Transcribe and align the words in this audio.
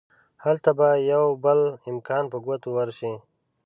هلته 0.43 0.69
به 0.77 0.87
يو 1.11 1.23
بل 1.43 1.59
امکان 1.91 2.23
په 2.31 2.37
ګوتو 2.45 2.69
ورشي. 2.73 3.13